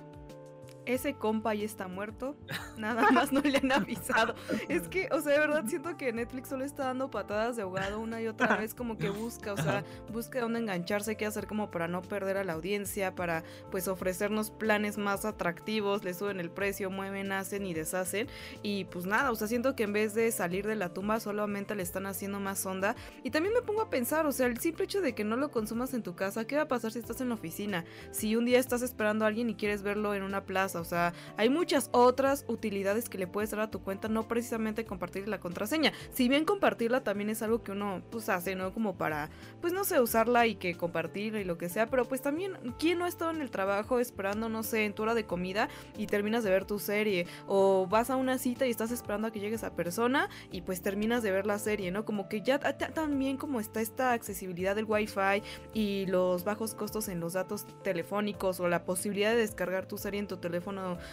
[0.86, 2.36] ese compa ya está muerto,
[2.76, 4.34] nada más no le han avisado.
[4.68, 8.00] Es que, o sea, de verdad siento que Netflix solo está dando patadas de ahogado
[8.00, 11.70] una y otra vez, como que busca, o sea, busca dónde engancharse, qué hacer como
[11.70, 16.50] para no perder a la audiencia, para pues ofrecernos planes más atractivos, le suben el
[16.50, 18.28] precio, mueven, hacen y deshacen.
[18.62, 21.74] Y pues nada, o sea, siento que en vez de salir de la tumba solamente
[21.74, 22.96] le están haciendo más onda.
[23.22, 25.50] Y también me pongo a pensar, o sea, el simple hecho de que no lo
[25.50, 27.84] consumas en tu casa, ¿qué va a pasar si estás en la oficina?
[28.10, 31.12] Si un día estás esperando a alguien y quieres verlo en una plaza, o sea,
[31.36, 35.40] hay muchas otras utilidades que le puedes dar a tu cuenta, no precisamente compartir la
[35.40, 35.92] contraseña.
[36.12, 38.72] Si bien compartirla también es algo que uno pues hace, ¿no?
[38.72, 42.22] Como para, pues no sé, usarla y que compartirla y lo que sea, pero pues
[42.22, 45.26] también, ¿quién no ha estado en el trabajo esperando, no sé, en tu hora de
[45.26, 47.26] comida y terminas de ver tu serie?
[47.46, 50.82] O vas a una cita y estás esperando a que llegue esa persona y pues
[50.82, 52.04] terminas de ver la serie, ¿no?
[52.04, 57.20] Como que ya también como está esta accesibilidad del wifi y los bajos costos en
[57.20, 60.63] los datos telefónicos o la posibilidad de descargar tu serie en tu teléfono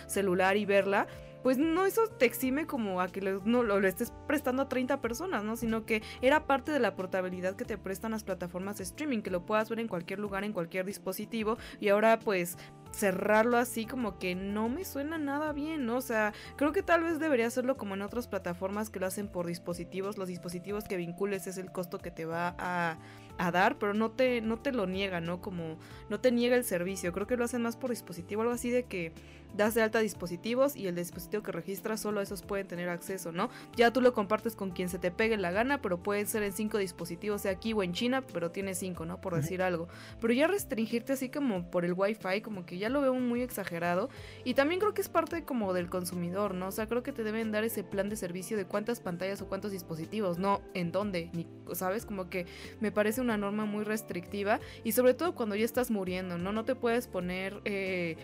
[0.08, 1.08] celular y verla,
[1.44, 5.44] pues no eso te exime como a que no lo, estés prestando a 30 personas,
[5.44, 5.56] ¿no?
[5.56, 9.32] Sino que era parte de la portabilidad que te prestan las plataformas de streaming, que
[9.32, 12.58] lo puedas ver en cualquier lugar, en cualquier dispositivo, y ahora pues
[12.92, 15.98] cerrarlo así como que no me suena nada bien, ¿no?
[15.98, 19.28] O sea, creo que tal vez debería hacerlo como en otras plataformas que lo hacen
[19.28, 22.98] por dispositivos, los dispositivos que vincules es el costo que te va a
[23.38, 25.42] a dar, pero no te, no te lo niega, ¿no?
[25.42, 25.78] Como
[26.10, 27.12] no te niega el servicio.
[27.12, 29.14] Creo que lo hacen más por dispositivo, algo así de que
[29.56, 33.50] das de alta dispositivos y el dispositivo que registras solo esos pueden tener acceso, ¿no?
[33.76, 36.54] Ya tú lo compartes con quien se te pegue la gana, pero puede ser en
[36.54, 39.20] cinco dispositivos, sea aquí o en China, pero tiene cinco, ¿no?
[39.22, 39.88] Por decir algo.
[40.20, 44.10] Pero ya restringirte así como por el wifi, como que ya lo veo muy exagerado.
[44.44, 46.68] Y también creo que es parte como del consumidor, ¿no?
[46.68, 49.48] O sea, creo que te deben dar ese plan de servicio de cuántas pantallas o
[49.48, 52.06] cuántos dispositivos, no en dónde, ni, ¿sabes?
[52.06, 52.46] Como que
[52.80, 56.52] me parece una norma muy restrictiva y sobre todo cuando ya estás muriendo, ¿no?
[56.52, 57.62] No te puedes poner...
[57.66, 58.18] Eh,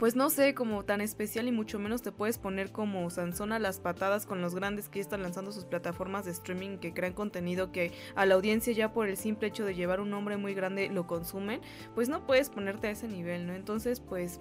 [0.00, 3.58] pues no sé, como tan especial y mucho menos te puedes poner como Sansón a
[3.58, 7.70] las patadas con los grandes que están lanzando sus plataformas de streaming que crean contenido
[7.70, 10.88] que a la audiencia ya por el simple hecho de llevar un nombre muy grande
[10.88, 11.60] lo consumen,
[11.94, 13.52] pues no puedes ponerte a ese nivel, ¿no?
[13.52, 14.38] Entonces, pues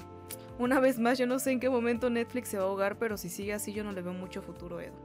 [0.57, 3.17] una vez más, yo no sé en qué momento Netflix se va a ahogar, pero
[3.17, 4.95] si sigue así yo no le veo mucho futuro, Edo.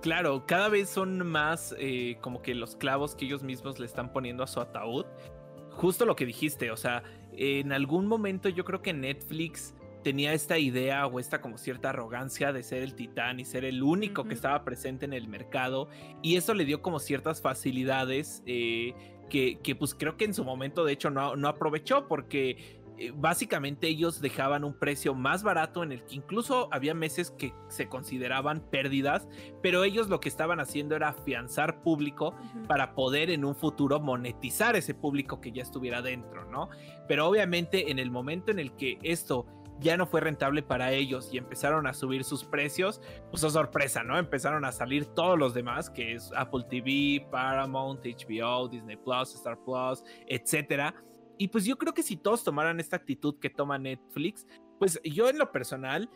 [0.00, 4.10] Claro, cada vez son más eh, como que los clavos que ellos mismos le están
[4.10, 5.04] poniendo a su ataúd.
[5.72, 7.02] Justo lo que dijiste, o sea,
[7.36, 12.52] en algún momento yo creo que Netflix tenía esta idea o esta como cierta arrogancia
[12.52, 15.88] de ser el titán y ser el único que estaba presente en el mercado
[16.22, 18.94] y eso le dio como ciertas facilidades eh,
[19.28, 22.75] que, que, pues creo que en su momento de hecho no, no aprovechó porque
[23.14, 27.88] básicamente ellos dejaban un precio más barato en el que incluso había meses que se
[27.88, 29.28] consideraban pérdidas,
[29.62, 32.34] pero ellos lo que estaban haciendo era afianzar público
[32.66, 36.70] para poder en un futuro monetizar ese público que ya estuviera dentro, ¿no?
[37.08, 39.46] Pero obviamente en el momento en el que esto
[39.78, 44.02] ya no fue rentable para ellos y empezaron a subir sus precios, pues oh, sorpresa,
[44.02, 44.18] ¿no?
[44.18, 49.58] Empezaron a salir todos los demás, que es Apple TV, Paramount, HBO, Disney Plus, Star
[49.64, 50.94] Plus, etcétera
[51.38, 54.46] y pues yo creo que si todos tomaran esta actitud que toma Netflix,
[54.78, 56.10] pues yo en lo personal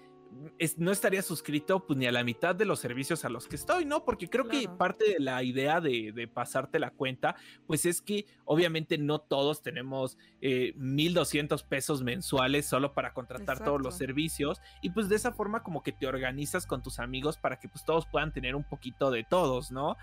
[0.76, 3.84] no estaría suscrito pues ni a la mitad de los servicios a los que estoy,
[3.84, 4.04] ¿no?
[4.04, 7.34] Porque creo que parte de la idea de, pasarte la cuenta,
[7.66, 13.80] pues es que obviamente no todos tenemos eh, 1.200 pesos mensuales solo para contratar todos
[13.80, 17.58] los servicios y pues de esa forma como que te organizas con tus amigos para
[17.58, 19.96] que pues todos puedan tener un poquito de todos, ¿no?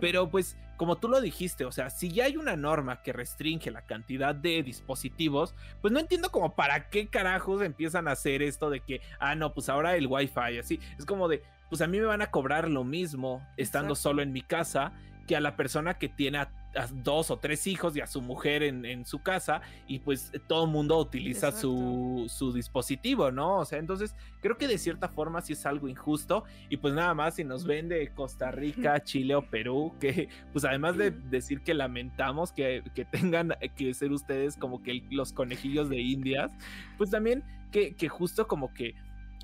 [0.00, 3.70] Pero pues como tú lo dijiste, o sea, si ya hay una norma que restringe
[3.70, 8.68] la cantidad de dispositivos, pues no entiendo como para qué carajos empiezan a hacer esto
[8.68, 10.80] de que, ah, no, pues ahora el wifi, así.
[10.98, 11.40] Es como de,
[11.70, 14.92] pues a mí me van a cobrar lo mismo estando solo en mi casa
[15.32, 16.50] que a la persona que tiene a,
[16.92, 20.70] dos o tres hijos y a su mujer en, su casa y pues todo el
[20.70, 23.60] mundo utiliza su, su, dispositivo, ¿no?
[23.60, 27.14] O sea, entonces creo que de cierta forma sí es algo injusto y pues nada
[27.14, 31.72] más si nos vende Costa Rica, Chile o Perú, que pues además de decir que
[31.72, 36.52] lamentamos que, que tengan que ser ustedes como que los conejillos de Indias,
[36.98, 38.94] pues también que, que justo como que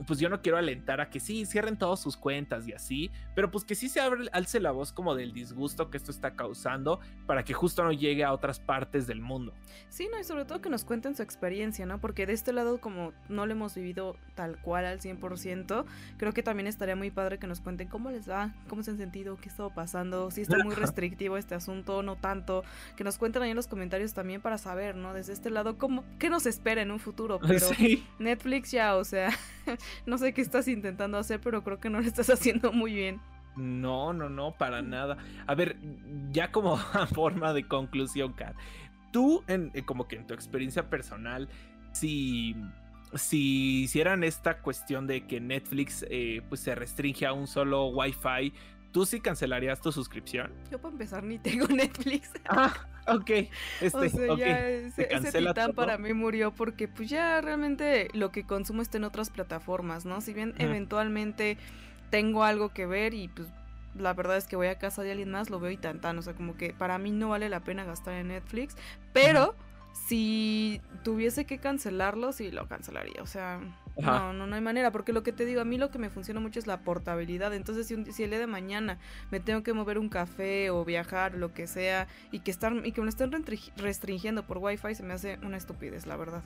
[0.06, 3.50] pues yo no quiero alentar a que sí, cierren todas sus cuentas y así, pero
[3.50, 7.00] pues que sí se abre, alce la voz como del disgusto que esto está causando
[7.26, 9.54] para que justo no llegue a otras partes del mundo.
[9.88, 12.00] Sí, no, y sobre todo que nos cuenten su experiencia, ¿no?
[12.00, 15.84] Porque de este lado como no lo hemos vivido tal cual al 100%,
[16.16, 18.98] creo que también estaría muy padre que nos cuenten cómo les va, cómo se han
[18.98, 22.62] sentido, qué está pasando, si está muy restrictivo este asunto, no tanto,
[22.96, 25.14] que nos cuenten ahí en los comentarios también para saber, ¿no?
[25.14, 27.66] Desde este lado, cómo, qué nos espera en un futuro, pero
[28.18, 29.30] Netflix ya, o sea...
[30.06, 33.20] no sé qué estás intentando hacer, pero creo que no lo estás haciendo muy bien.
[33.56, 35.18] No, no, no, para nada.
[35.46, 35.76] A ver,
[36.30, 36.76] ya como
[37.14, 38.54] forma de conclusión, Kat,
[39.12, 41.48] tú, en, eh, como que en tu experiencia personal,
[41.92, 42.54] si,
[43.14, 48.52] si hicieran esta cuestión de que Netflix eh, pues se restringe a un solo Wi-Fi,
[48.92, 50.52] ¿tú sí cancelarías tu suscripción?
[50.70, 52.30] Yo para empezar ni tengo Netflix.
[52.48, 52.74] Ah,
[53.06, 53.30] ok.
[53.80, 58.44] Este, o sea, ya ese, titán para mí murió porque pues ya realmente lo que
[58.44, 60.20] consumo está en otras plataformas, ¿no?
[60.20, 61.58] Si bien eventualmente
[62.10, 63.48] tengo algo que ver y pues
[63.94, 66.18] la verdad es que voy a casa de alguien más, lo veo y tan tan,
[66.18, 68.76] o sea, como que para mí no vale la pena gastar en Netflix,
[69.12, 69.54] pero
[70.06, 73.60] si tuviese que cancelarlo, sí lo cancelaría, o sea,
[73.98, 76.10] no, no, no hay manera, porque lo que te digo, a mí lo que me
[76.10, 77.52] funciona mucho es la portabilidad.
[77.54, 78.98] Entonces, si, si el día de mañana
[79.30, 82.92] me tengo que mover un café o viajar, lo que sea, y que, estar, y
[82.92, 83.32] que me lo estén
[83.76, 86.42] restringiendo por wifi, se me hace una estupidez, la verdad.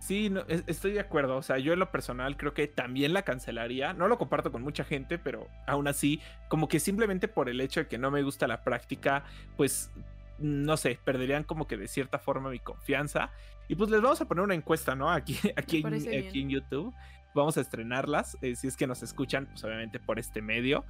[0.00, 1.36] Sí, no, estoy de acuerdo.
[1.36, 3.92] O sea, yo en lo personal creo que también la cancelaría.
[3.92, 7.80] No lo comparto con mucha gente, pero aún así, como que simplemente por el hecho
[7.80, 9.24] de que no me gusta la práctica,
[9.56, 9.92] pues
[10.38, 13.30] no sé, perderían como que de cierta forma mi confianza.
[13.72, 15.10] Y pues les vamos a poner una encuesta, ¿no?
[15.10, 16.92] Aquí, aquí, en, aquí en YouTube.
[17.34, 20.84] Vamos a estrenarlas, eh, si es que nos escuchan, pues obviamente por este medio.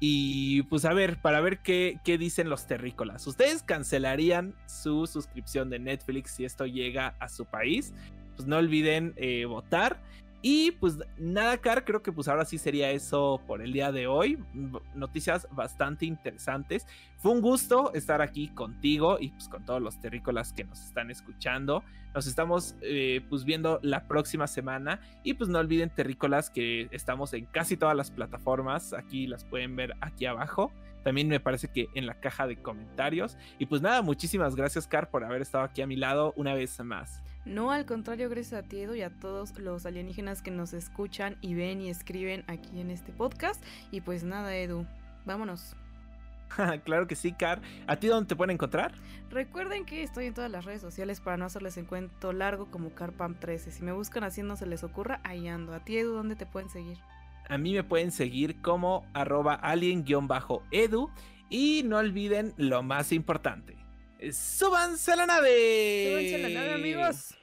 [0.00, 3.26] Y pues a ver, para ver qué, qué dicen los terrícolas.
[3.26, 7.94] ¿Ustedes cancelarían su suscripción de Netflix si esto llega a su país?
[8.36, 10.02] Pues no olviden eh, votar.
[10.48, 14.06] Y pues nada, Car, creo que pues ahora sí sería eso por el día de
[14.06, 14.38] hoy.
[14.94, 16.86] Noticias bastante interesantes.
[17.16, 21.10] Fue un gusto estar aquí contigo y pues con todos los terrícolas que nos están
[21.10, 21.82] escuchando.
[22.14, 27.32] Nos estamos eh, pues viendo la próxima semana y pues no olviden terrícolas que estamos
[27.32, 28.92] en casi todas las plataformas.
[28.92, 30.70] Aquí las pueden ver aquí abajo.
[31.02, 33.36] También me parece que en la caja de comentarios.
[33.58, 36.78] Y pues nada, muchísimas gracias, Car, por haber estado aquí a mi lado una vez
[36.84, 37.20] más.
[37.46, 41.36] No, al contrario, gracias a ti, Edo, y a todos los alienígenas que nos escuchan
[41.40, 43.64] y ven y escriben aquí en este podcast.
[43.92, 44.84] Y pues nada, Edu,
[45.24, 45.76] vámonos.
[46.84, 47.60] claro que sí, Car.
[47.86, 48.92] ¿A ti dónde te pueden encontrar?
[49.30, 53.70] Recuerden que estoy en todas las redes sociales para no hacerles encuentro largo como CarPam13.
[53.70, 55.72] Si me buscan así no se les ocurra, ahí ando.
[55.72, 56.98] ¿A ti, Edu, dónde te pueden seguir?
[57.48, 61.10] A mí me pueden seguir como arroba alien-edu.
[61.48, 63.85] Y no olviden lo más importante.
[64.32, 66.08] ¡Súbanse a la nave!
[66.08, 67.34] ¡Súbanse a la nave, amigos!